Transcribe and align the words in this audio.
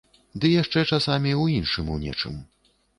Ды 0.39 0.45
яшчэ 0.61 0.79
часамі 0.91 1.31
ў 1.37 1.43
іншым 1.61 1.95
у 1.97 2.03
нечым. 2.09 2.45